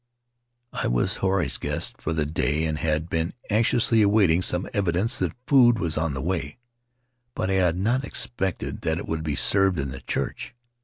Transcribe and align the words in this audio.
I 0.73 0.87
was 0.87 1.17
Huirai's 1.19 1.59
guest 1.59 2.01
for 2.01 2.11
the 2.11 2.25
day, 2.25 2.65
and 2.65 2.79
had 2.79 3.07
been 3.07 3.33
anx 3.51 3.71
iously 3.71 4.03
awaiting 4.03 4.41
some 4.41 4.67
evidence 4.73 5.19
that 5.19 5.37
food 5.45 5.77
was 5.77 5.95
on 5.95 6.15
the 6.15 6.21
way; 6.23 6.57
but 7.35 7.51
I 7.51 7.61
had 7.61 7.77
not 7.77 8.03
expected 8.03 8.81
that 8.81 8.97
it 8.97 9.07
would 9.07 9.21
be 9.21 9.35
served 9.35 9.77
in 9.77 9.89
the 9.91 10.01
church. 10.01 10.55